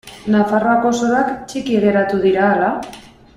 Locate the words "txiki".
1.51-1.77